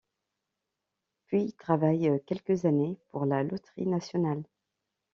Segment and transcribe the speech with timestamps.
[1.27, 4.41] Puis il travaille quelques années pour la loterie nationale.